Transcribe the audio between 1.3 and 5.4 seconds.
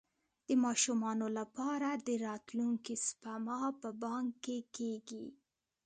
لپاره د راتلونکي سپما په بانک کې کیږي.